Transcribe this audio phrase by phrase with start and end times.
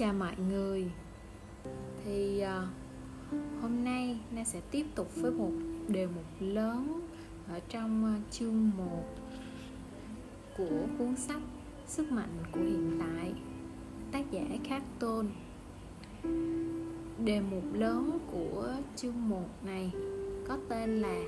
[0.00, 0.90] chào mọi người.
[2.04, 2.68] Thì uh,
[3.62, 5.52] hôm nay na sẽ tiếp tục với một
[5.88, 7.00] đề mục lớn
[7.48, 8.84] ở trong uh, chương 1
[10.56, 11.42] của cuốn sách
[11.86, 13.32] sức mạnh của hiện tại
[14.12, 15.28] tác giả khắc tôn.
[17.24, 19.90] Đề mục lớn của chương 1 này
[20.48, 21.20] có tên là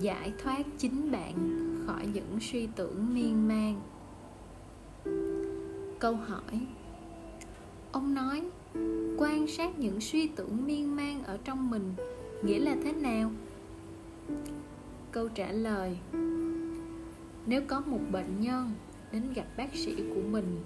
[0.00, 1.34] giải thoát chính bạn
[1.86, 3.80] khỏi những suy tưởng miên man.
[5.98, 6.66] Câu hỏi
[7.94, 8.42] ông nói,
[9.18, 11.94] quan sát những suy tưởng miên man ở trong mình,
[12.42, 13.30] nghĩa là thế nào?
[15.12, 15.98] Câu trả lời,
[17.46, 18.72] nếu có một bệnh nhân
[19.12, 20.60] đến gặp bác sĩ của mình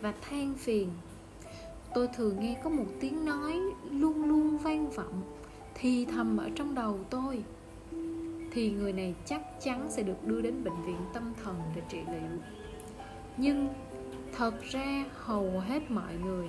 [0.00, 0.88] và than phiền,
[1.94, 5.22] tôi thường nghe có một tiếng nói luôn luôn vang vọng,
[5.74, 7.44] thì thầm ở trong đầu tôi,
[8.50, 11.98] thì người này chắc chắn sẽ được đưa đến bệnh viện tâm thần để trị
[12.06, 12.38] liệu
[13.40, 13.68] nhưng
[14.36, 16.48] thật ra hầu hết mọi người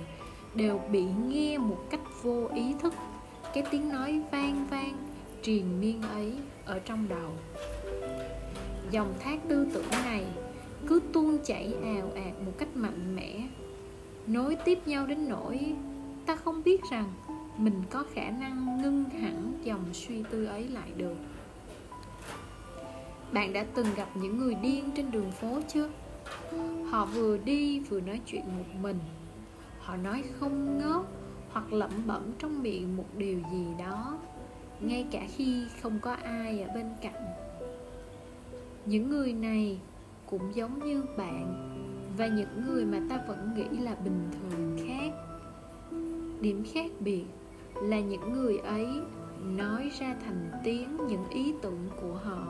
[0.54, 2.94] đều bị nghe một cách vô ý thức.
[3.54, 4.96] Cái tiếng nói vang vang,
[5.42, 6.32] triền miên ấy
[6.64, 7.30] ở trong đầu.
[8.90, 10.24] Dòng thác tư tưởng này
[10.86, 13.48] cứ tuôn chảy ào ạt một cách mạnh mẽ.
[14.26, 15.74] Nối tiếp nhau đến nỗi
[16.26, 17.12] ta không biết rằng
[17.56, 21.16] mình có khả năng ngưng hẳn dòng suy tư ấy lại được.
[23.32, 25.88] Bạn đã từng gặp những người điên trên đường phố chưa?
[26.90, 28.98] Họ vừa đi vừa nói chuyện một mình.
[29.78, 31.06] Họ nói không ngớt
[31.50, 34.18] hoặc lẩm bẩm trong miệng một điều gì đó,
[34.80, 37.24] ngay cả khi không có ai ở bên cạnh.
[38.86, 39.78] Những người này
[40.26, 41.68] cũng giống như bạn
[42.16, 45.12] và những người mà ta vẫn nghĩ là bình thường khác.
[46.40, 47.24] Điểm khác biệt
[47.74, 48.86] là những người ấy
[49.44, 52.46] nói ra thành tiếng những ý tưởng của họ.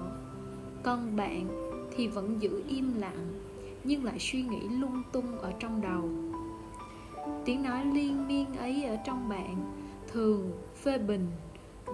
[0.82, 1.48] Còn bạn
[1.96, 3.28] thì vẫn giữ im lặng
[3.84, 6.08] nhưng lại suy nghĩ lung tung ở trong đầu.
[7.44, 9.56] Tiếng nói liên miên ấy ở trong bạn,
[10.12, 10.52] thường
[10.82, 11.26] phê bình,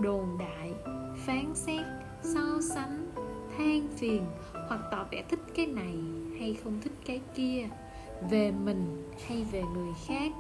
[0.01, 0.73] đồn đại,
[1.17, 1.87] phán xét,
[2.23, 3.07] so sánh,
[3.59, 4.27] than phiền
[4.69, 5.97] hoặc tỏ vẻ thích cái này
[6.39, 7.69] hay không thích cái kia,
[8.31, 10.33] về mình hay về người khác.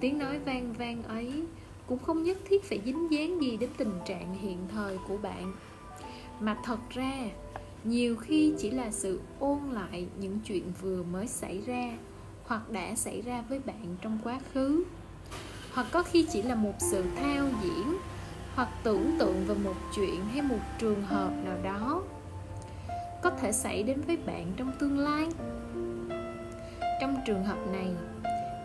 [0.00, 1.42] Tiếng nói vang vang ấy
[1.86, 5.52] cũng không nhất thiết phải dính dáng gì đến tình trạng hiện thời của bạn.
[6.40, 7.12] Mà thật ra
[7.88, 11.92] nhiều khi chỉ là sự ôn lại những chuyện vừa mới xảy ra,
[12.44, 14.84] hoặc đã xảy ra với bạn trong quá khứ.
[15.74, 17.96] Hoặc có khi chỉ là một sự thao diễn,
[18.54, 22.02] hoặc tưởng tượng về một chuyện hay một trường hợp nào đó.
[23.22, 25.28] Có thể xảy đến với bạn trong tương lai.
[27.00, 27.90] Trong trường hợp này,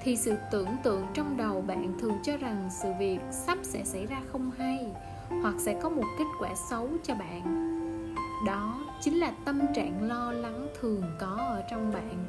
[0.03, 4.05] thì sự tưởng tượng trong đầu bạn thường cho rằng sự việc sắp sẽ xảy
[4.05, 4.88] ra không hay,
[5.41, 7.81] hoặc sẽ có một kết quả xấu cho bạn
[8.46, 12.25] đó chính là tâm trạng lo lắng thường có ở trong bạn.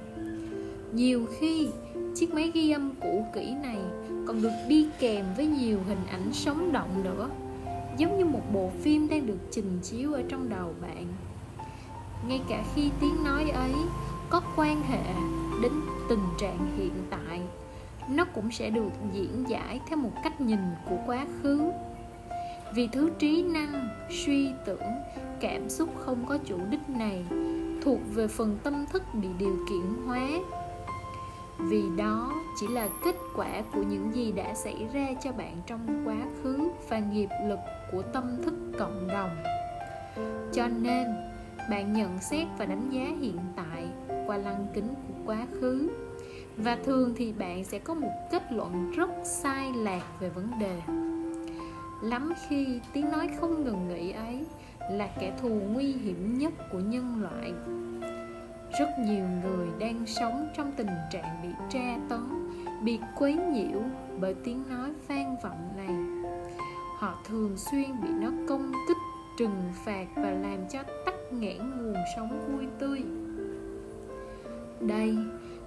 [0.93, 1.69] Nhiều khi,
[2.15, 3.79] chiếc máy ghi âm cũ kỹ này
[4.27, 7.31] còn được đi kèm với nhiều hình ảnh sống động nữa,
[7.97, 11.07] giống như một bộ phim đang được trình chiếu ở trong đầu bạn.
[12.29, 13.73] Ngay cả khi tiếng nói ấy
[14.31, 15.15] có quan hệ
[15.63, 15.73] đến
[16.09, 17.41] tình trạng hiện tại,
[18.09, 21.71] nó cũng sẽ được diễn giải theo một cách nhìn của quá khứ
[22.75, 24.83] vì thứ trí năng, suy tưởng,
[25.41, 27.25] cảm xúc không có chủ đích này,
[27.83, 30.29] thuộc về phần tâm thức bị điều kiện hóa.
[31.59, 36.03] Vì đó, chỉ là kết quả của những gì đã xảy ra cho bạn trong
[36.05, 37.59] quá khứ và nghiệp lực
[37.93, 39.43] của tâm thức cộng đồng.
[40.53, 41.07] Cho nên,
[41.71, 43.87] bạn nhận xét và đánh giá hiện tại
[44.27, 45.89] qua lăng kính của quá khứ.
[46.57, 50.81] Và thường thì bạn sẽ có một kết luận rất sai lạc về vấn đề
[52.03, 54.45] lắm khi tiếng nói không ngừng nghỉ ấy
[54.91, 57.53] là kẻ thù nguy hiểm nhất của nhân loại.
[58.79, 62.21] Rất nhiều người đang sống trong tình trạng bị tra tấn,
[62.85, 63.83] bị quấy nhiễu
[64.21, 66.23] bởi tiếng nói vang vọng này.
[66.99, 68.97] Họ thường xuyên bị nó công kích,
[69.39, 73.03] trừng phạt và làm cho tắc nghẽn nguồn sống vui tươi.
[74.81, 75.17] Đây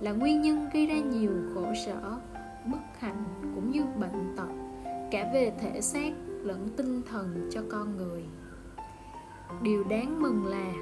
[0.01, 2.17] là nguyên nhân gây ra nhiều khổ sở
[2.65, 3.23] bất hạnh
[3.55, 4.49] cũng như bệnh tật,
[5.11, 6.11] cả về thể xác
[6.45, 8.23] lẫn tinh thần cho con người.
[9.61, 10.73] Điều đáng mừng là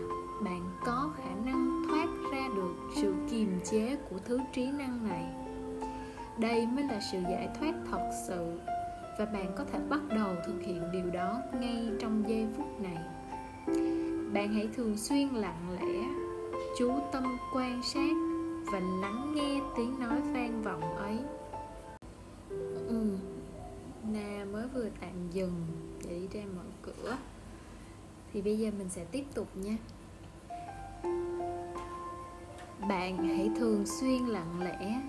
[0.43, 5.25] bạn có khả năng thoát ra được sự kiềm chế của thứ trí năng này.
[6.39, 8.59] Đây mới là sự giải thoát thật sự
[9.19, 12.97] và bạn có thể bắt đầu thực hiện điều đó ngay trong giây phút này.
[14.33, 16.03] Bạn hãy thường xuyên lặng lẽ,
[16.77, 18.13] chú tâm quan sát
[18.71, 21.17] và lắng nghe tiếng nói vang vọng ấy.
[22.87, 23.17] Ừ
[24.11, 25.65] na mới vừa tạm dừng
[26.07, 27.17] để đi ra mở cửa.
[28.33, 29.77] Thì bây giờ mình sẽ tiếp tục nha.
[32.89, 35.01] Bạn hãy thường xuyên lặng lẽ,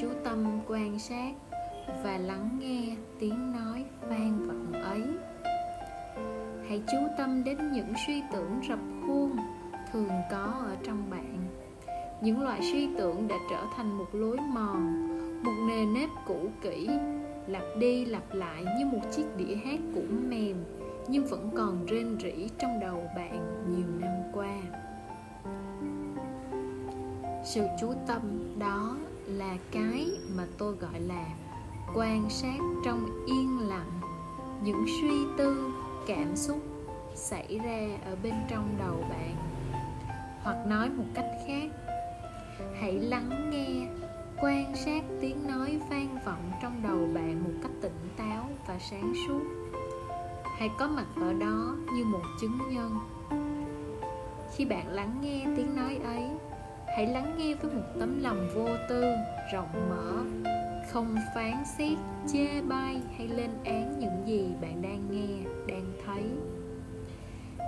[0.00, 1.34] chú tâm quan sát
[2.04, 5.02] và lắng nghe tiếng nói vang vọng ấy.
[6.68, 9.36] Hãy chú tâm đến những suy tưởng rập khuôn
[9.92, 11.38] thường có ở trong bạn.
[12.22, 15.08] Những loại suy tưởng đã trở thành một lối mòn,
[15.42, 16.88] một nề nếp cũ kỹ
[17.46, 20.64] lặp đi lặp lại như một chiếc đĩa hát cũ mềm,
[21.08, 24.56] nhưng vẫn còn rên rỉ trong đầu bạn nhiều năm qua.
[27.44, 28.96] Sự chú tâm đó
[29.26, 30.06] là cái
[30.36, 31.26] mà tôi gọi là
[31.94, 34.00] quan sát trong yên lặng.
[34.62, 35.72] Những suy tư,
[36.06, 36.58] cảm xúc
[37.14, 39.36] xảy ra ở bên trong đầu bạn.
[40.42, 41.70] Hoặc nói một cách khác,
[42.80, 43.88] hãy lắng nghe
[44.40, 49.12] quan sát tiếng nói vang vọng trong đầu bạn một cách tỉnh táo và sáng
[49.26, 49.40] suốt.
[50.58, 52.98] Hãy có mặt ở đó như một chứng nhân.
[54.56, 56.24] Khi bạn lắng nghe tiếng nói ấy,
[56.86, 59.04] hãy lắng nghe với một tấm lòng vô tư,
[59.52, 60.24] rộng mở,
[60.92, 61.98] không phán xét,
[62.32, 66.24] chê bai hay lên án những gì bạn đang nghe, đang thấy.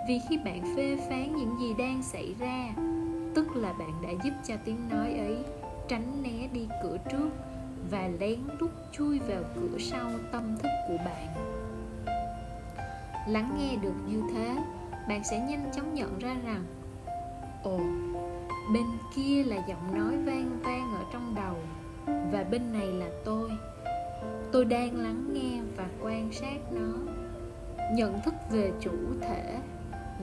[0.08, 2.68] Vì khi bạn phê phán những gì đang xảy ra,
[3.34, 5.36] tức là bạn đã giúp cho tiếng nói ấy
[5.88, 7.30] tránh né đi cửa trước
[7.90, 11.28] và lén lút chui vào cửa sau tâm thức của bạn.
[13.28, 14.56] Lắng nghe được như thế,
[15.08, 16.64] bạn sẽ nhanh chóng nhận ra rằng,
[17.62, 17.78] ồ,
[18.72, 18.86] bên
[19.16, 21.56] kia là giọng nói vang vang ở trong đầu
[22.32, 23.50] và bên này là tôi.
[24.52, 27.12] Tôi đang lắng nghe và quan sát nó,
[27.92, 29.58] nhận thức về chủ thể,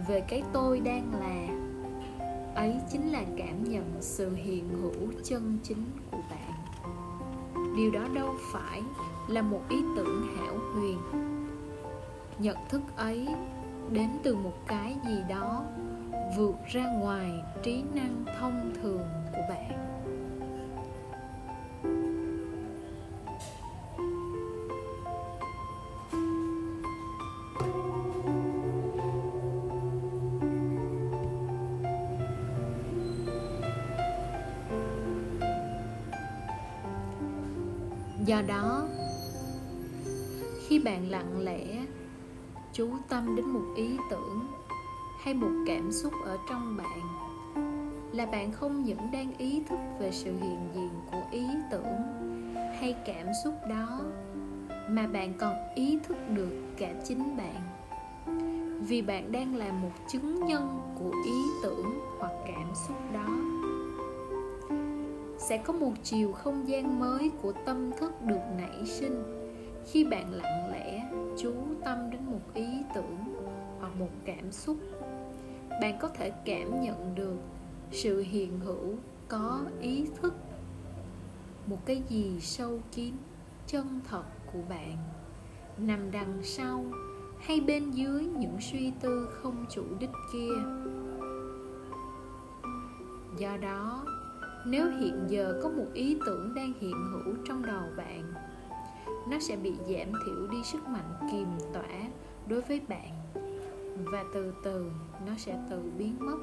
[0.07, 1.62] về cái tôi đang là
[2.55, 6.53] ấy chính là cảm nhận sự hiện hữu chân chính của bạn.
[7.77, 8.81] Điều đó đâu phải
[9.27, 10.97] là một ý tưởng hảo huyền.
[12.39, 13.27] Nhận thức ấy
[13.91, 15.65] đến từ một cái gì đó
[16.37, 17.31] vượt ra ngoài
[17.63, 19.82] trí năng thông thường của bạn.
[43.13, 44.47] Tâm đến một ý tưởng
[45.19, 46.99] hay một cảm xúc ở trong bạn
[48.13, 51.97] là bạn không những đang ý thức về sự hiện diện của ý tưởng
[52.79, 54.01] hay cảm xúc đó,
[54.89, 57.61] mà bạn còn ý thức được cả chính bạn.
[58.87, 63.27] Vì bạn đang là một chứng nhân của ý tưởng hoặc cảm xúc đó,
[65.37, 69.23] sẽ có một chiều không gian mới của tâm thức được nảy sinh
[69.91, 71.53] khi bạn lặng lẽ chú
[71.85, 73.17] tâm đến một ý tưởng
[73.79, 74.77] hoặc một cảm xúc.
[75.81, 77.37] Bạn có thể cảm nhận được
[77.91, 78.95] sự hiện hữu
[79.27, 80.33] có ý thức,
[81.67, 83.13] một cái gì sâu kín,
[83.67, 84.97] chân thật của bạn
[85.77, 86.85] nằm đằng sau
[87.41, 90.53] hay bên dưới những suy tư không chủ đích kia.
[93.37, 94.05] Do đó,
[94.65, 98.33] nếu hiện giờ có một ý tưởng đang hiện hữu trong đầu bạn
[99.29, 102.09] nó sẽ bị giảm thiểu đi sức mạnh kiềm tỏa
[102.47, 103.11] đối với bạn.
[104.05, 104.91] Và từ từ,
[105.25, 106.37] nó sẽ tự biến mất.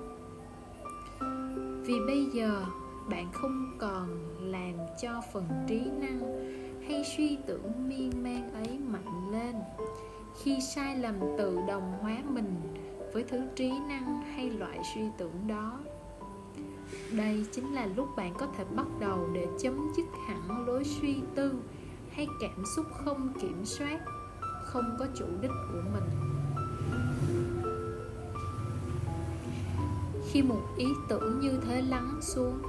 [1.84, 2.64] Vì bây giờ,
[3.10, 4.08] bạn không còn
[4.40, 6.20] làm cho phần trí năng
[6.88, 9.54] hay suy tưởng miên man ấy mạnh lên.
[10.42, 12.54] Khi sai lầm tự đồng hóa mình
[13.12, 15.80] với thứ trí năng hay loại suy tưởng đó,
[17.12, 21.16] đây chính là lúc bạn có thể bắt đầu để chấm dứt hẳn lối suy
[21.34, 21.52] tư
[22.20, 24.00] hay cảm xúc không kiểm soát,
[24.64, 26.04] không có chủ đích của mình.
[30.30, 32.62] Khi một ý tưởng như thế lắng xuống,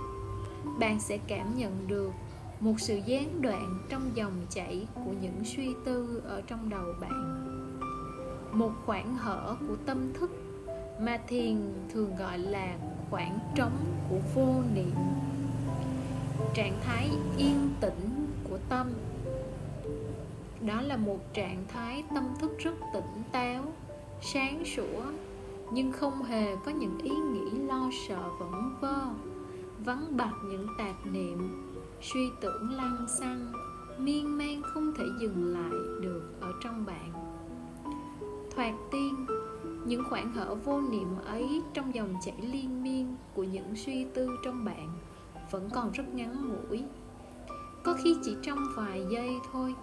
[0.80, 2.12] bạn sẽ cảm nhận được
[2.60, 7.48] một sự gián đoạn trong dòng chảy của những suy tư ở trong đầu bạn.
[8.52, 10.32] Một khoảng hở của tâm thức
[11.02, 12.78] mà thiền thường gọi là
[13.10, 14.96] khoảng trống của vô niệm.
[16.54, 18.88] Trạng thái yên tĩnh của tâm
[20.66, 23.74] đó là một trạng thái tâm thức rất tỉnh táo,
[24.22, 25.04] sáng sủa,
[25.72, 29.06] nhưng không hề có những ý nghĩ lo sợ vẩn vơ.
[29.86, 31.68] Vắng bặt những tạp niệm,
[32.02, 33.52] suy tưởng lăng xăng,
[33.98, 37.12] miên man không thể dừng lại được ở trong bạn.
[38.56, 39.26] Thoạt tiên,
[39.86, 44.30] những khoảng hở vô niệm ấy trong dòng chảy liên miên của những suy tư
[44.46, 44.90] trong bạn
[45.52, 46.84] vẫn còn rất ngắn ngủi.
[47.84, 49.76] Có khi chỉ trong vài giây thôi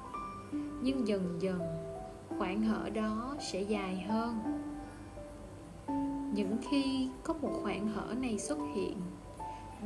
[0.82, 1.60] nhưng dần dần,
[2.38, 4.38] khoảng hở đó sẽ dài hơn.
[6.34, 8.96] Những khi có một khoảng hở này xuất hiện,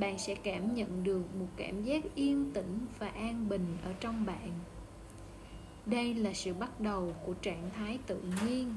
[0.01, 4.27] bạn sẽ cảm nhận được một cảm giác yên tĩnh và an bình ở trong
[4.27, 4.51] bạn.
[5.87, 8.75] Đây là sự bắt đầu của trạng thái tự nhiên,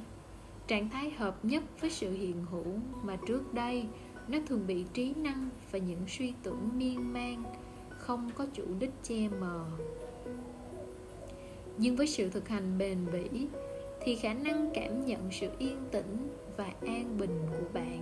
[0.68, 3.86] trạng thái hợp nhất với sự hiện hữu mà trước đây
[4.28, 7.44] nó thường bị trí năng và những suy tưởng miên man
[7.90, 9.66] không có chủ đích che mờ
[11.78, 13.48] nhưng với sự thực hành bền bỉ,
[14.02, 18.02] thì khả năng cảm nhận sự yên tĩnh và an bình của bạn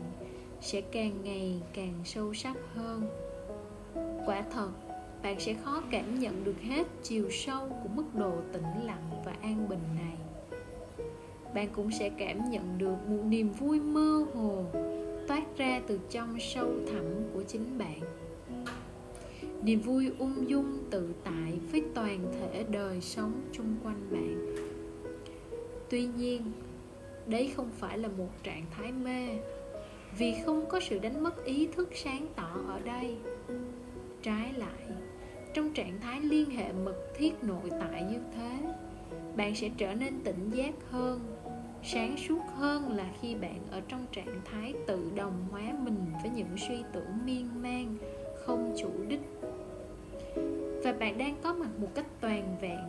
[0.62, 3.08] sẽ càng ngày càng sâu sắc hơn.
[4.26, 4.70] Quả thật,
[5.24, 9.36] bạn sẽ khó cảm nhận được hết chiều sâu của mức độ tĩnh lặng và
[9.42, 10.18] an bình này.
[11.56, 14.66] Bạn cũng sẽ cảm nhận được một niềm vui mơ hồ
[15.28, 18.00] toát ra từ trong sâu thẳm của chính bạn
[19.64, 24.56] niềm vui ung dung tự tại với toàn thể đời sống chung quanh bạn.
[25.90, 26.42] Tuy nhiên,
[27.28, 29.28] đấy không phải là một trạng thái mê,
[30.18, 33.18] vì không có sự đánh mất ý thức sáng tỏ ở đây.
[34.22, 34.88] Trái lại,
[35.54, 38.58] trong trạng thái liên hệ mật thiết nội tại như thế,
[39.36, 41.20] bạn sẽ trở nên tỉnh giác hơn,
[41.84, 46.32] sáng suốt hơn là khi bạn ở trong trạng thái tự đồng hóa mình với
[46.36, 47.98] những suy tưởng miên man,
[48.46, 49.22] không chủ đích
[50.84, 52.80] và bạn đang có mặt một cách toàn vẹn.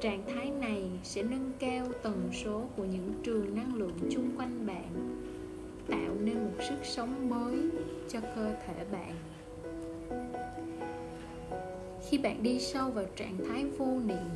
[0.00, 4.66] Trạng thái này sẽ nâng cao tần số của những trường năng lượng chung quanh
[4.66, 5.20] bạn,
[5.88, 7.70] tạo nên một sức sống mới
[8.08, 9.14] cho cơ thể bạn.
[12.08, 14.28] Khi bạn đi sâu vào trạng thái vô niệm,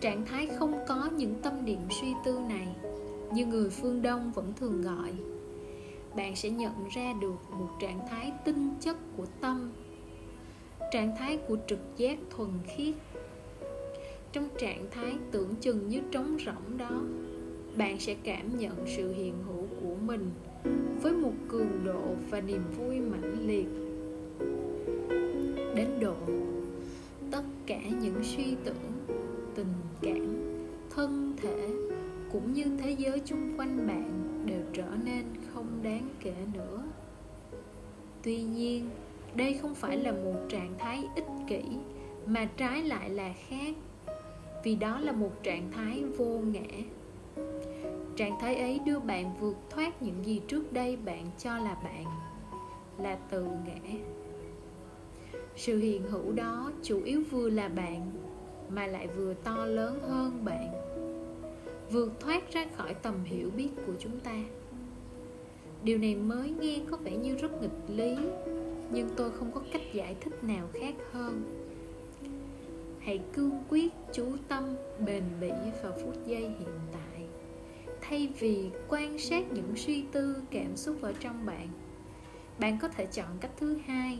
[0.00, 2.68] trạng thái không có những tâm niệm suy tư này,
[3.32, 5.12] như người phương đông vẫn thường gọi,
[6.16, 9.72] bạn sẽ nhận ra được một trạng thái tinh chất của tâm
[10.94, 12.94] trạng thái của trực giác thuần khiết.
[14.32, 17.02] Trong trạng thái tưởng chừng như trống rỗng đó,
[17.76, 20.30] bạn sẽ cảm nhận sự hiện hữu của mình
[21.02, 23.66] với một cường độ và niềm vui mãnh liệt.
[25.76, 26.16] Đến độ,
[27.30, 28.92] tất cả những suy tưởng,
[29.54, 30.36] tình cảm,
[30.90, 31.68] thân thể
[32.32, 35.24] cũng như thế giới chung quanh bạn đều trở nên
[35.54, 36.82] không đáng kể nữa.
[38.22, 38.90] Tuy nhiên
[39.36, 41.62] đây không phải là một trạng thái ích kỷ,
[42.26, 43.74] mà trái lại là khác,
[44.64, 46.66] vì đó là một trạng thái vô ngã.
[48.16, 52.04] Trạng thái ấy đưa bạn vượt thoát những gì trước đây bạn cho là bạn,
[52.98, 53.98] là tự ngã.
[55.56, 58.10] Sự hiện hữu đó chủ yếu vừa là bạn,
[58.68, 60.68] mà lại vừa to lớn hơn bạn,
[61.90, 64.44] vượt thoát ra khỏi tầm hiểu biết của chúng ta.
[65.82, 68.16] Điều này mới nghe có vẻ như rất nghịch lý
[68.90, 71.42] nhưng tôi không có cách giải thích nào khác hơn.
[73.00, 74.76] Hãy cương quyết chú tâm,
[75.06, 75.50] bền bỉ
[75.82, 77.26] vào phút giây hiện tại.
[78.00, 81.68] Thay vì quan sát những suy tư, cảm xúc ở trong bạn
[82.58, 84.18] bạn có thể chọn cách thứ hai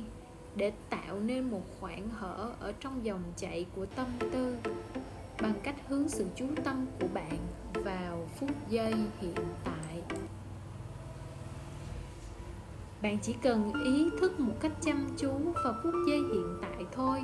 [0.57, 4.57] để tạo nên một khoảng hở ở trong dòng chảy của tâm tư
[5.43, 7.39] bằng cách hướng sự chú tâm của bạn
[7.75, 10.19] vào phút giây hiện tại
[13.05, 15.31] bạn chỉ cần ý thức một cách chăm chú
[15.65, 17.19] vào phút giây hiện tại thôi.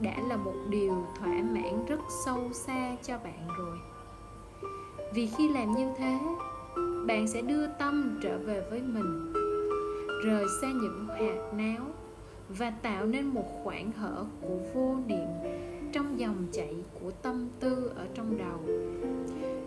[0.00, 3.78] Đã là một điều thỏa mãn rất sâu xa cho bạn rồi.
[5.14, 6.18] Vì khi làm như thế,
[7.06, 9.32] bạn sẽ đưa tâm trở về với mình,
[10.24, 11.86] rời xa những hạt náo
[12.48, 15.28] và tạo nên một khoảng hở của vô niệm
[15.92, 18.76] trong dòng chảy của tâm tư ở trong đầu.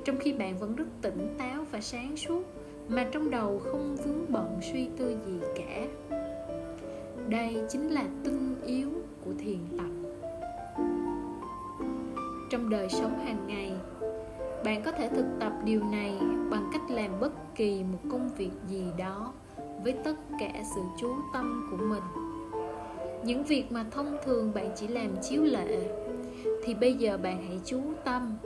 [0.06, 2.44] Trong khi bạn vẫn rất tỉnh táo và sáng suốt
[2.90, 5.88] mà trong đầu không vướng bận suy tư gì cả.
[7.30, 8.90] Đây chính là tinh yếu
[9.26, 10.12] của thiền tập.
[12.50, 13.72] Trong đời sống hàng ngày,
[14.66, 16.18] bạn có thể thực tập điều này
[16.50, 19.34] bằng cách làm bất kỳ một công việc gì đó
[19.84, 22.04] với tất cả sự chú tâm của mình.
[23.24, 25.88] Những việc mà thông thường bạn chỉ làm chiếu lệ,
[26.64, 28.38] thì bây giờ bạn hãy chú tâm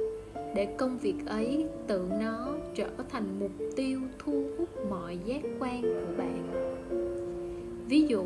[0.56, 5.82] để công việc ấy tự nó trở thành mục tiêu thu hút mọi giác quan
[5.82, 6.50] của bạn.
[7.90, 8.24] Ví dụ,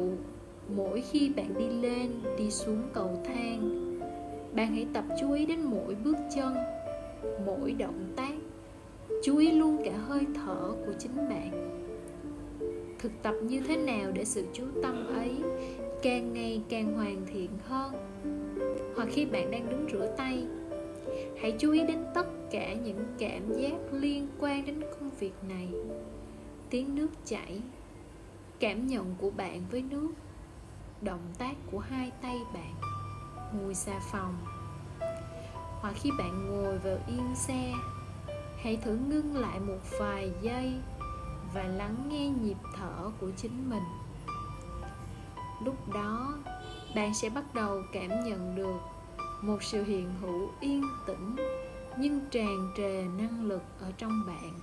[0.76, 3.84] mỗi khi bạn đi lên, đi xuống cầu thang,
[4.56, 6.56] bạn hãy tập chú ý đến mỗi bước chân,
[7.46, 8.34] mỗi động tác,
[9.24, 11.70] chú ý luôn cả hơi thở của chính bạn.
[13.00, 15.32] Thực tập như thế nào để sự chú tâm ấy
[16.02, 17.94] càng ngày càng hoàn thiện hơn?
[18.96, 20.44] Hoặc khi bạn đang đứng rửa tay
[21.44, 25.68] hãy chú ý đến tất cả những cảm giác liên quan đến công việc này.
[26.70, 27.62] Tiếng nước chảy,
[28.60, 30.10] cảm nhận của bạn với nước,
[31.02, 32.74] động tác của hai tay bạn
[33.54, 34.36] mùi xà phòng.
[35.82, 37.74] Hoặc khi bạn ngồi vào yên xe,
[38.58, 40.74] hãy thử ngưng lại một vài giây
[41.54, 43.84] và lắng nghe nhịp thở của chính mình.
[45.66, 46.38] Lúc đó,
[46.96, 48.93] bạn sẽ bắt đầu cảm nhận được
[49.44, 51.36] một sự hiện hữu yên tĩnh,
[51.98, 54.60] nhưng tràn trề năng lực ở trong bạn.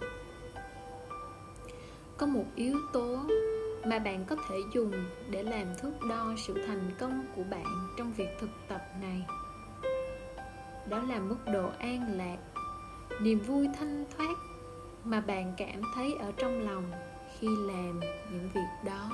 [2.16, 3.18] Có một yếu tố
[3.86, 4.92] mà bạn có thể dùng
[5.30, 9.22] để làm thước đo sự thành công của bạn trong việc thực tập này.
[10.88, 12.38] Đó là mức độ an lạc,
[13.20, 14.34] niềm vui thanh thoát
[15.04, 16.84] mà bạn cảm thấy ở trong lòng
[17.38, 19.10] khi làm những việc đó.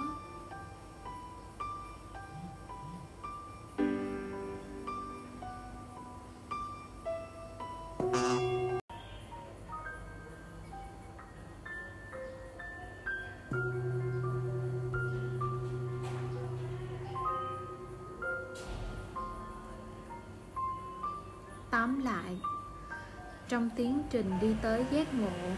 [24.11, 25.51] Trình đi tới giác ngộ.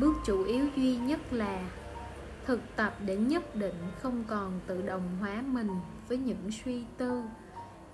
[0.00, 1.62] Bước chủ yếu duy nhất là
[2.46, 5.70] thực tập để nhất định không còn tự đồng hóa mình
[6.08, 7.22] với những suy tư,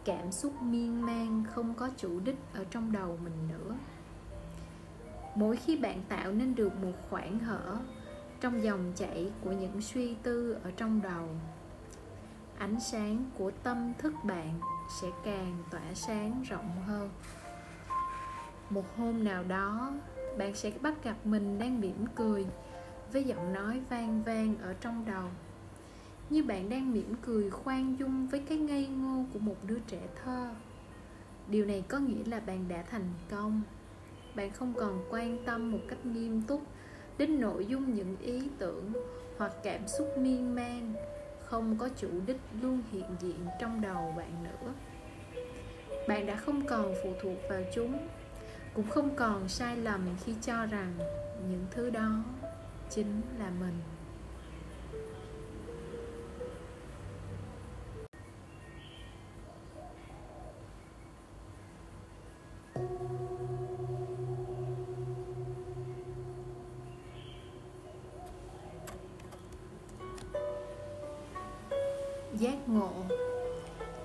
[0.05, 3.75] cảm xúc miên man không có chủ đích ở trong đầu mình nữa.
[5.35, 7.77] Mỗi khi bạn tạo nên được một khoảng hở
[8.41, 11.29] trong dòng chảy của những suy tư ở trong đầu,
[12.59, 14.61] ánh sáng của tâm thức bạn
[15.01, 17.11] sẽ càng tỏa sáng rộng hơn
[18.75, 19.93] một hôm nào đó,
[20.39, 22.47] bạn sẽ bắt gặp mình đang mỉm cười
[23.13, 25.25] với giọng nói vang vang ở trong đầu.
[26.31, 30.01] Như bạn đang mỉm cười khoan dung với cái ngây ngô của một đứa trẻ
[30.25, 30.49] thơ.
[31.49, 33.63] Điều này có nghĩa là bạn đã thành công.
[34.35, 36.63] Bạn không còn quan tâm một cách nghiêm túc
[37.19, 38.93] đến nội dung những ý tưởng
[39.39, 40.95] hoặc cảm xúc miên man,
[41.45, 44.73] không có chủ đích luôn hiện diện trong đầu bạn nữa.
[46.09, 47.99] Bạn đã không còn phụ thuộc vào chúng
[48.75, 50.95] cũng không còn sai lầm khi cho rằng
[51.49, 52.25] những thứ đó
[52.91, 53.75] chính là mình.
[72.39, 72.93] Giác ngộ.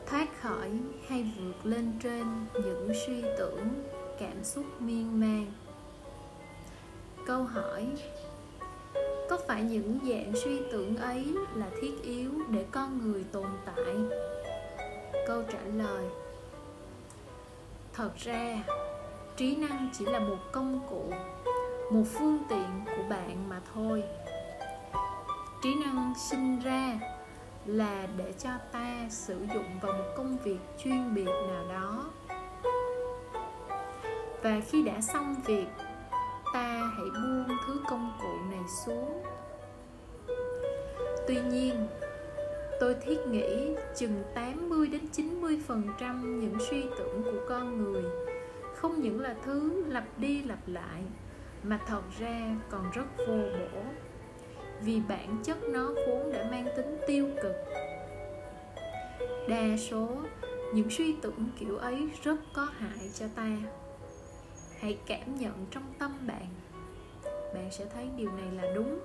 [0.08, 0.72] Thoát khỏi
[1.08, 3.87] hay vượt lên trên những suy tưởng
[4.20, 5.46] cảm xúc miên man.
[7.26, 7.88] Câu hỏi,
[9.30, 13.96] có phải những dạng suy tưởng ấy là thiết yếu để con người tồn tại?
[15.28, 16.06] Câu trả lời,
[17.94, 18.64] thật ra,
[19.38, 21.12] trí năng chỉ là một công cụ,
[21.92, 24.04] một phương tiện của bạn mà thôi.
[25.64, 27.00] Trí năng sinh ra
[27.66, 32.06] là để cho ta sử dụng vào một công việc chuyên biệt nào đó
[34.42, 35.68] và khi đã xong việc,
[36.54, 39.24] ta hãy buông thứ công cụ này xuống.
[41.28, 41.88] Tuy nhiên,
[42.80, 48.04] tôi thiết nghĩ chừng 80 đến 90 phần trăm những suy tưởng của con người
[48.78, 51.04] không những là thứ lặp đi lặp lại,
[51.64, 53.38] mà thật ra còn rất vô
[53.74, 53.82] bổ,
[54.82, 57.56] vì bản chất nó vốn đã mang tính tiêu cực.
[59.50, 60.10] Đa số
[60.74, 63.58] những suy tưởng kiểu ấy rất có hại cho ta
[64.80, 66.48] hãy cảm nhận trong tâm bạn.
[67.54, 69.00] Bạn sẽ thấy điều này là đúng.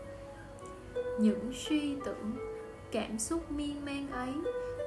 [1.19, 2.37] Những suy tưởng,
[2.93, 4.33] cảm xúc miên man ấy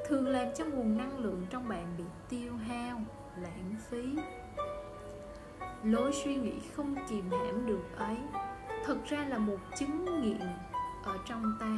[0.08, 3.02] thường làm cho nguồn năng lượng trong bạn bị tiêu hao,
[3.42, 4.04] lãng phí.
[5.84, 8.18] Lối suy nghĩ không kìm hãm được ấy
[8.86, 10.48] thực ra là một chứng nghiện
[11.04, 11.78] ở trong ta.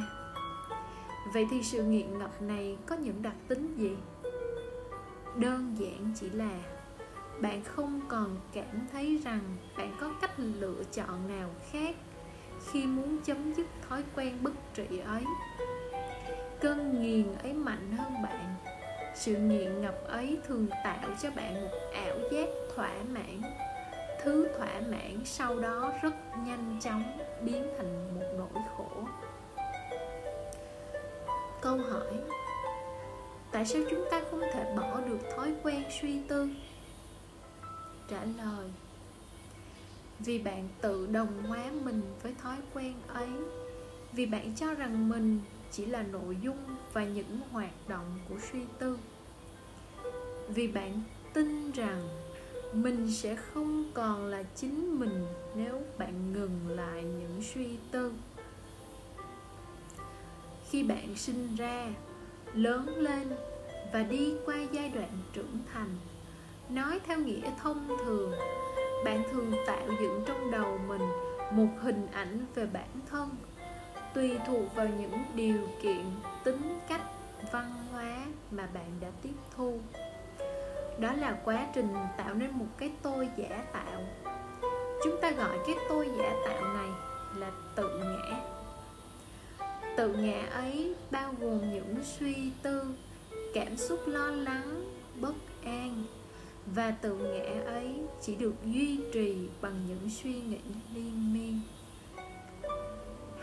[1.34, 3.96] Vậy thì sự nghiện ngập này có những đặc tính gì?
[5.36, 6.58] Đơn giản chỉ là
[7.40, 9.40] bạn không còn cảm thấy rằng
[9.78, 11.96] bạn có cách lựa chọn nào khác
[12.72, 15.24] khi muốn chấm dứt thói quen bất trị ấy.
[16.60, 18.54] Cơn nghiền ấy mạnh hơn bạn.
[19.14, 23.42] Sự nghiện ngập ấy thường tạo cho bạn một ảo giác thỏa mãn.
[24.22, 26.14] Thứ thỏa mãn sau đó rất
[26.46, 27.02] nhanh chóng
[27.42, 28.90] biến thành một nỗi khổ.
[31.60, 32.12] Câu hỏi,
[33.52, 36.48] tại sao chúng ta không thể bỏ được thói quen suy tư?
[38.08, 38.70] Trả lời.
[40.18, 43.28] Vì bạn tự đồng hóa mình với thói quen ấy,
[44.12, 45.40] vì bạn cho rằng mình
[45.70, 48.98] chỉ là nội dung và những hoạt động của suy tư.
[50.48, 51.02] Vì bạn
[51.34, 52.08] tin rằng
[52.72, 58.12] mình sẽ không còn là chính mình nếu bạn ngừng lại những suy tư.
[60.70, 61.90] Khi bạn sinh ra,
[62.54, 63.28] lớn lên
[63.92, 65.96] và đi qua giai đoạn trưởng thành
[66.68, 68.32] nói theo nghĩa thông thường,
[69.04, 71.08] bạn thường tạo dựng trong đầu mình
[71.50, 73.30] một hình ảnh về bản thân,
[74.14, 76.04] tùy thuộc vào những điều kiện,
[76.44, 77.02] tính cách,
[77.52, 78.16] văn hóa
[78.50, 79.78] mà bạn đã tiếp thu.
[81.00, 84.00] Đó là quá trình tạo nên một cái tôi giả tạo.
[85.04, 86.88] Chúng ta gọi cái tôi giả tạo này
[87.36, 88.40] là tự ngã.
[89.96, 92.82] Tự ngã ấy bao gồm những suy tư,
[93.54, 94.84] cảm xúc lo lắng,
[95.20, 96.04] bất an
[96.74, 100.60] và tự ngã ấy chỉ được duy trì bằng những suy nghĩ
[100.94, 101.60] liên miên.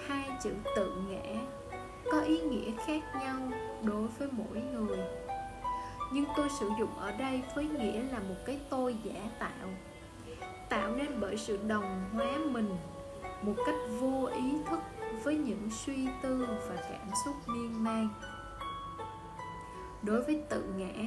[0.08, 1.42] Hai chữ tự ngã
[2.12, 3.52] có ý nghĩa khác nhau
[3.84, 5.00] đối với mỗi người.
[6.14, 9.70] Nhưng tôi sử dụng ở đây với nghĩa là một cái tôi giả tạo.
[10.70, 12.78] Tạo nên bởi sự đồng hóa mình,
[13.42, 14.80] một cách vô ý thức
[15.24, 18.10] với những suy tư và cảm xúc miên man.
[20.04, 21.06] Đối với tự ngã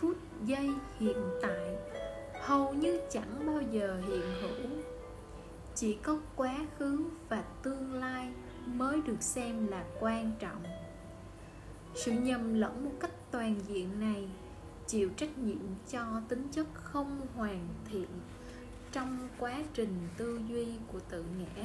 [0.00, 1.76] phút giây hiện tại
[2.40, 4.68] hầu như chẳng bao giờ hiện hữu.
[5.74, 8.32] Chỉ có quá khứ và tương lai
[8.66, 10.62] mới được xem là quan trọng.
[11.94, 14.28] Sự nhầm lẫn một cách toàn diện này
[14.86, 18.08] chịu trách nhiệm cho tính chất không hoàn thiện
[18.92, 21.64] trong quá trình tư duy của tự ngã.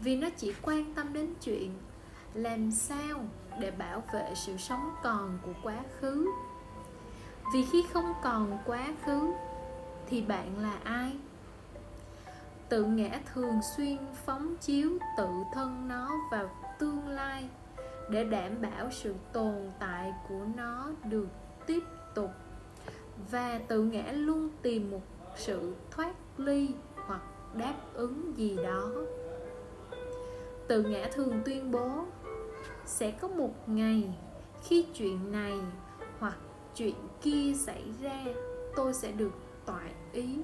[0.00, 1.70] Vì nó chỉ quan tâm đến chuyện
[2.34, 3.24] làm sao
[3.60, 6.26] để bảo vệ sự sống còn của quá khứ
[7.52, 9.32] vì khi không còn quá khứ,
[10.06, 11.16] thì bạn là ai?
[12.68, 17.48] Tự ngã thường xuyên phóng chiếu tự thân nó vào tương lai
[18.10, 21.28] để đảm bảo sự tồn tại của nó được
[21.66, 21.82] tiếp
[22.14, 22.30] tục.
[23.30, 25.02] Và tự ngã luôn tìm một
[25.36, 27.22] sự thoát ly hoặc
[27.54, 28.90] đáp ứng gì đó.
[30.68, 32.04] Tự ngã thường tuyên bố,
[32.86, 34.08] sẽ có một ngày
[34.64, 35.60] khi chuyện này
[36.78, 38.24] chuyện kia xảy ra,
[38.76, 39.32] tôi sẽ được
[39.66, 40.38] toại ý,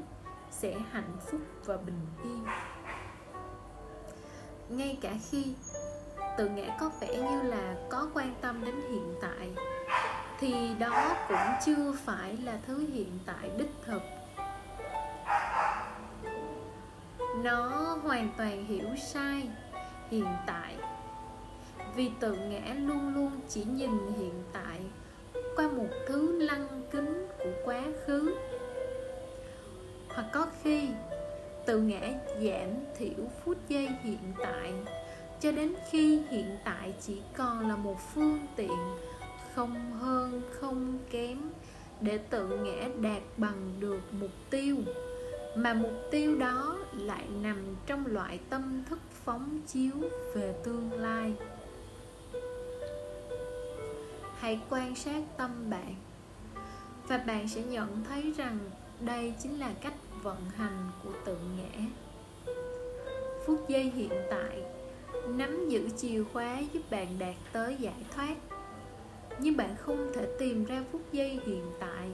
[0.50, 2.44] sẽ hạnh phúc và bình yên.
[4.68, 5.54] Ngay cả khi
[6.38, 9.50] tự ngã có vẻ như là có quan tâm đến hiện tại,
[10.38, 14.02] thì đó cũng chưa phải là thứ hiện tại đích thực.
[17.44, 17.68] Nó
[18.02, 19.48] hoàn toàn hiểu sai
[20.10, 20.76] hiện tại,
[21.96, 24.80] vì tự ngã luôn luôn chỉ nhìn hiện tại
[25.56, 28.34] qua một thứ lăng kính của quá khứ.
[30.08, 30.88] Hoặc có khi
[31.66, 34.72] tự ngã giảm thiểu phút giây hiện tại,
[35.40, 38.78] cho đến khi hiện tại chỉ còn là một phương tiện
[39.54, 41.38] không hơn, không kém
[42.00, 44.76] để tự ngã đạt bằng được mục tiêu.
[45.56, 49.94] Mà mục tiêu đó lại nằm trong loại tâm thức phóng chiếu
[50.34, 51.34] về tương lai
[54.44, 55.94] hãy quan sát tâm bạn.
[57.08, 58.58] Và bạn sẽ nhận thấy rằng
[59.00, 61.84] đây chính là cách vận hành của tự ngã.
[63.46, 64.62] Phút giây hiện tại,
[65.28, 68.34] nắm giữ chìa khóa giúp bạn đạt tới giải thoát.
[69.38, 72.10] Nhưng bạn không thể tìm ra phút giây hiện tại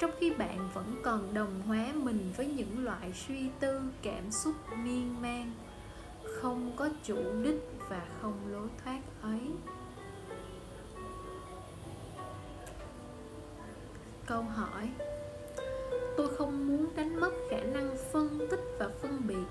[0.00, 4.54] trong khi bạn vẫn còn đồng hóa mình với những loại suy tư, cảm xúc,
[4.84, 5.52] miên man.
[6.40, 9.40] Không có chủ đích và không lối thoát ấy.
[14.28, 14.88] Câu hỏi.
[16.16, 19.46] Tôi không muốn đánh mất khả năng phân tích và phân biệt.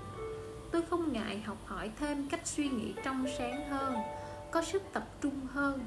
[0.70, 3.94] Tôi không ngại học hỏi thêm cách suy nghĩ trong sáng hơn,
[4.50, 5.80] có sức tập trung hơn.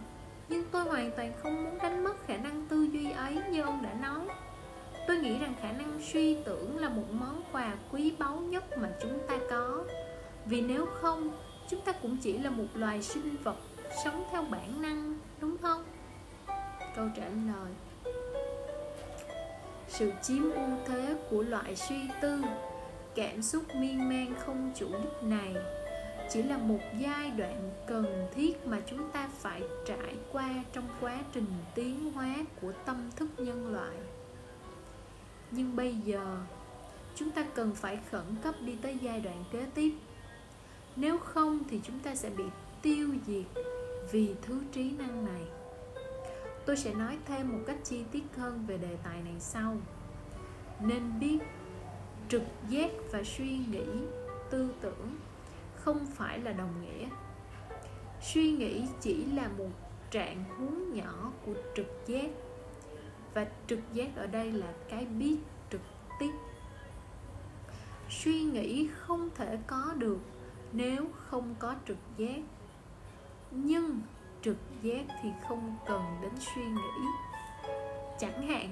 [0.50, 3.84] Nhưng tôi hoàn toàn không muốn đánh mất khả năng tư duy ấy như ông
[3.84, 4.20] đã nói.
[5.08, 8.90] Tôi nghĩ rằng khả năng suy tưởng là một món quà quý báu nhất mà
[9.02, 9.84] chúng ta có.
[10.46, 11.30] Vì nếu không,
[11.70, 13.58] chúng ta cũng chỉ là một loài sinh vật
[14.04, 15.84] sống theo bản năng, đúng không?
[16.96, 17.72] Câu trả lời
[19.92, 22.42] sự chiếm ưu thế của loại suy tư,
[23.16, 25.56] cảm xúc miên man không chủ đích này
[26.30, 31.20] chỉ là một giai đoạn cần thiết mà chúng ta phải trải qua trong quá
[31.34, 33.98] trình tiến hóa của tâm thức nhân loại.
[35.52, 36.38] Nhưng bây giờ,
[37.16, 39.92] chúng ta cần phải khẩn cấp đi tới giai đoạn kế tiếp.
[40.96, 42.44] Nếu không thì chúng ta sẽ bị
[42.82, 43.64] tiêu diệt
[44.12, 45.61] vì thứ trí năng này
[46.66, 49.78] tôi sẽ nói thêm một cách chi tiết hơn về đề tài này sau.
[50.80, 51.40] Nên biết,
[52.30, 53.86] trực giác và suy nghĩ,
[54.50, 55.16] tư tưởng
[55.76, 57.10] không phải là đồng nghĩa.
[58.22, 59.70] Suy nghĩ chỉ là một
[60.12, 62.30] trạng huống nhỏ của trực giác,
[63.34, 65.38] và trực giác ở đây là cái biết
[65.72, 65.82] trực
[66.20, 66.32] tiếp.
[68.10, 70.20] Suy nghĩ không thể có được
[70.72, 72.40] nếu không có trực giác.
[73.52, 74.00] Nhưng
[74.42, 77.08] trực giác thì không cần đến suy nghĩ.
[78.20, 78.70] Chẳng hạn,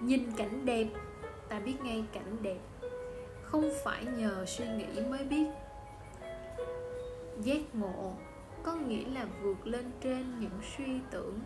[0.00, 0.86] nhìn cảnh đẹp,
[1.48, 2.58] ta biết ngay cảnh đẹp.
[3.42, 5.46] Không phải nhờ suy nghĩ mới biết.
[7.40, 8.12] Giác ngộ
[8.62, 11.38] có nghĩa là vượt lên trên những suy tưởng,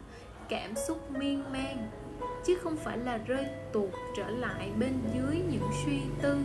[0.48, 1.90] cảm xúc miên man,
[2.46, 6.38] chứ không phải là rơi tuột trở lại bên dưới những suy tư,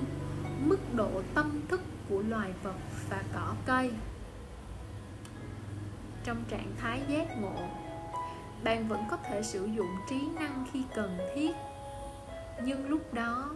[0.65, 2.75] mức độ tâm thức của loài vật
[3.09, 3.91] và cỏ cây
[6.23, 7.55] trong trạng thái giác ngộ.
[8.63, 11.51] Bạn vẫn có thể sử dụng trí năng khi cần thiết.
[12.63, 13.49] Nhưng lúc đó,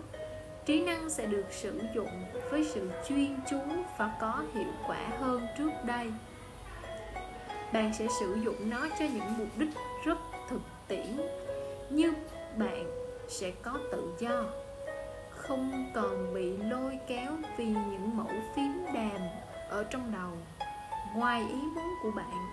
[0.66, 3.58] trí năng sẽ được sử dụng với sự chuyên chú
[3.98, 6.12] và có hiệu quả hơn trước đây.
[7.74, 9.70] Bạn sẽ sử dụng nó cho những mục đích
[10.06, 10.18] rất
[10.50, 11.18] thực tiễn
[11.90, 12.14] như
[12.58, 12.86] bạn
[13.28, 14.44] sẽ có tự do,
[15.30, 19.22] không còn bị lôi kéo vì những mẫu phím đàm
[19.70, 20.57] ở trong đầu
[21.18, 22.50] ngoài ý muốn của bạn,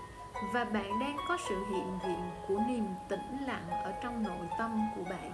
[0.53, 4.89] và bạn đang có sự hiện diện của niềm tĩnh lặng ở trong nội tâm
[4.97, 5.33] của bạn.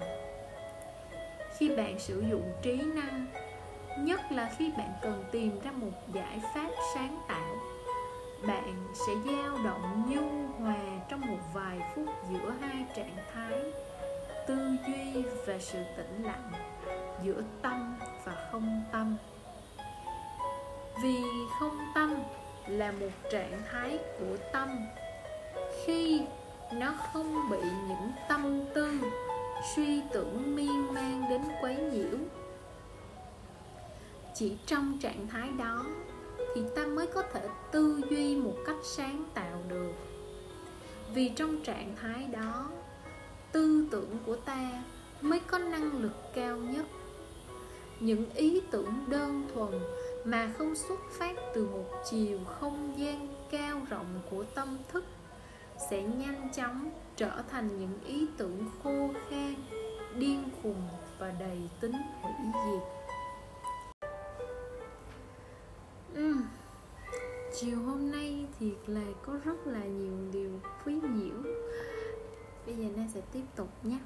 [1.58, 3.26] Khi bạn sử dụng trí năng,
[3.98, 7.56] nhất là khi bạn cần tìm ra một giải pháp sáng tạo,
[8.46, 13.72] bạn sẽ dao động nhu hòa trong một vài phút giữa hai trạng thái,
[14.46, 16.50] tư duy và sự tĩnh lặng
[17.22, 19.16] giữa tâm và không tâm.
[21.02, 21.22] Vì
[21.60, 22.14] không tâm
[22.70, 24.68] là một trạng thái của tâm.
[25.85, 26.22] Khi
[26.72, 28.92] nó không bị những tâm tư,
[29.76, 32.18] suy tưởng miên man đến quấy nhiễu,
[34.35, 35.85] chỉ trong trạng thái đó
[36.54, 39.92] thì ta mới có thể tư duy một cách sáng tạo được.
[41.14, 42.68] Vì trong trạng thái đó,
[43.52, 44.83] tư tưởng của ta
[45.20, 46.87] mới có năng lực cao nhất.
[48.00, 49.80] Những ý tưởng đơn thuần
[50.24, 55.04] mà không xuất phát từ một chiều không gian cao rộng của tâm thức,
[55.90, 59.54] sẽ nhanh chóng trở thành những ý tưởng khô khan,
[60.18, 62.33] điên khùng và đầy tính hủy
[62.64, 62.83] diệt
[66.18, 66.42] uhm.
[67.61, 71.52] chiều hôm nay thiệt là có rất là nhiều điều quý nhiễu
[72.66, 73.98] bây giờ nay sẽ tiếp tục nhé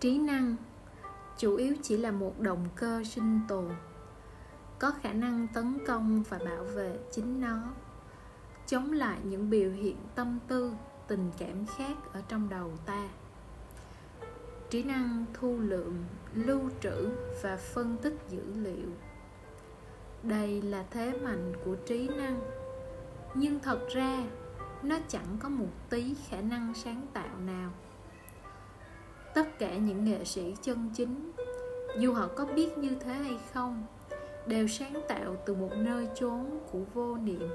[0.00, 0.56] trí năng
[1.38, 3.68] chủ yếu chỉ là một động cơ sinh tồn.
[4.78, 7.62] Có khả năng tấn công và bảo vệ chính nó,
[8.66, 10.72] chống lại những biểu hiện tâm tư,
[11.06, 13.08] tình cảm khác ở trong đầu ta.
[14.70, 17.08] Trí năng thu lượm, lưu trữ
[17.42, 18.88] và phân tích dữ liệu.
[20.22, 22.40] Đây là thế mạnh của trí năng,
[23.34, 24.24] nhưng thật ra,
[24.82, 27.70] nó chẳng có một tí khả năng sáng tạo nào
[29.36, 31.32] tất cả những nghệ sĩ chân chính.
[31.98, 33.84] Dù họ có biết như thế hay không,
[34.46, 37.48] đều sáng tạo từ một nơi chốn của vô niệm.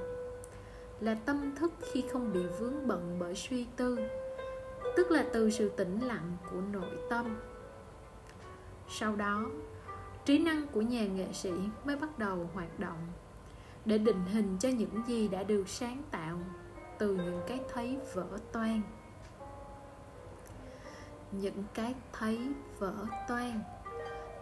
[1.00, 4.00] Là tâm thức khi không bị vướng bận bởi suy tư,
[4.98, 7.38] tức là từ sự tĩnh lặng của nội tâm.
[8.90, 9.46] Sau đó,
[10.26, 11.52] trí năng của nhà nghệ sĩ
[11.86, 13.08] mới bắt đầu hoạt động
[13.86, 16.38] để định hình cho những gì đã được sáng tạo
[17.00, 18.82] từ những cái thấy vỡ toan
[21.32, 22.40] những cái thấy
[22.80, 22.94] vỡ
[23.28, 23.60] toan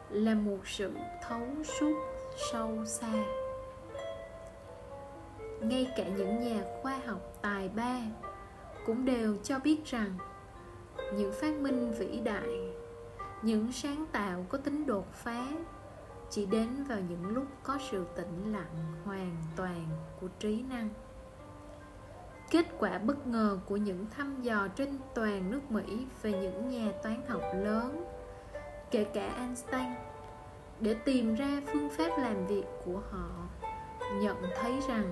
[0.10, 1.96] là một sự thấu suốt
[2.52, 3.26] sâu xa.
[5.62, 8.00] Ngay cả những nhà khoa học tài ba
[8.86, 10.14] cũng đều cho biết rằng,
[11.14, 12.74] những phát minh vĩ đại,
[13.42, 15.48] những sáng tạo có tính đột phá
[16.30, 19.86] chỉ đến vào những lúc có sự tĩnh lặng hoàn toàn
[20.22, 20.90] của trí năng
[22.50, 26.92] kết quả bất ngờ của những thăm dò trên toàn nước mỹ về những nhà
[27.04, 28.06] toán học lớn,
[28.92, 29.88] kể cả einstein.
[30.80, 33.30] Để tìm ra phương pháp làm việc của họ,
[34.14, 35.12] nhận thấy rằng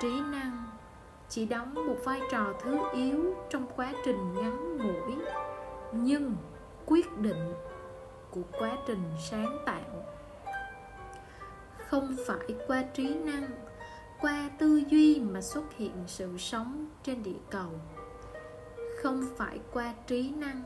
[0.00, 0.66] trí năng
[1.28, 5.16] chỉ đóng một vai trò thứ yếu trong quá trình ngắn ngủi,
[5.92, 6.36] nhưng
[6.86, 7.54] quyết định
[8.30, 10.04] của quá trình sáng tạo.
[11.86, 13.61] Không phải qua trí năng
[14.22, 17.70] qua tư duy mà xuất hiện sự sống trên địa cầu.
[19.02, 20.62] Không phải qua trí năng,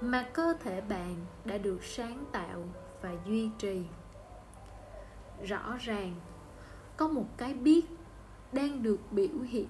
[0.00, 2.64] mà cơ thể bạn đã được sáng tạo
[3.02, 3.82] và duy trì.
[5.42, 6.14] Rõ ràng,
[6.96, 7.86] có một cái biết
[8.52, 9.68] đang được biểu hiện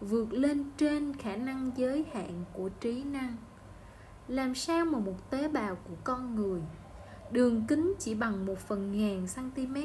[0.00, 3.36] vượt lên trên khả năng giới hạn của trí năng.
[4.28, 6.60] Làm sao mà một tế bào của con người
[7.30, 9.76] đường kính chỉ bằng một phần ngàn cm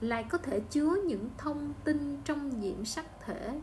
[0.00, 3.60] lại có thể chứa những thông tin trong nhiễm sắc thể,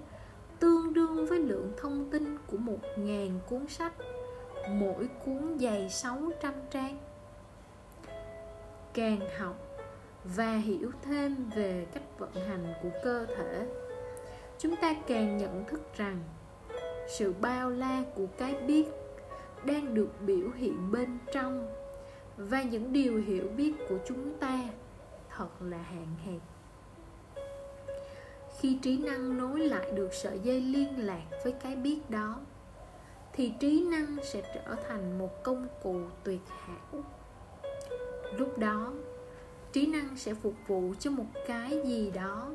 [0.60, 3.94] tương đương với lượng thông tin của một ngàn cuốn sách,
[4.70, 6.98] mỗi cuốn dày 600 trang.
[8.94, 9.56] Càng học
[10.24, 13.68] và hiểu thêm về cách vận hành của cơ thể,
[14.60, 16.20] chúng ta càng nhận thức rằng
[17.08, 18.86] sự bao la của cái biết
[19.66, 21.76] đang được biểu hiện bên trong
[22.38, 24.60] và những điều hiểu biết của chúng ta
[25.38, 26.42] thật là hạn hẹp.
[28.60, 32.40] Khi trí năng nối lại được sợi dây liên lạc với cái biết đó,
[33.34, 37.04] thì trí năng sẽ trở thành một công cụ tuyệt hảo.
[38.34, 38.94] Lúc đó,
[39.72, 42.52] trí năng sẽ phục vụ cho một cái gì đó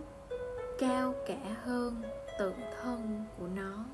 [0.78, 2.02] cao cả hơn
[2.38, 3.84] tự thân của nó.